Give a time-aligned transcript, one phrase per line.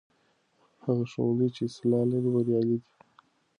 [0.83, 2.89] هغه ښوونځی چې اصلاح لري بریالی دی.